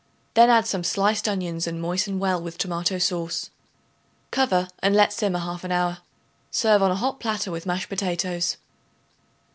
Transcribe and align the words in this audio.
Then 0.33 0.49
add 0.49 0.65
some 0.65 0.83
sliced 0.83 1.27
onions 1.27 1.67
and 1.67 1.79
moisten 1.79 2.17
well 2.17 2.41
with 2.41 2.57
tomato 2.57 2.97
sauce. 2.97 3.51
Cover 4.31 4.67
and 4.79 4.95
let 4.95 5.13
simmer 5.13 5.37
half 5.37 5.63
an 5.63 5.71
hour. 5.71 5.99
Serve 6.49 6.81
hot 6.81 6.89
on 6.89 7.13
a 7.13 7.17
platter 7.19 7.51
with 7.51 7.67
mashed 7.67 7.89
potatoes. 7.89 8.57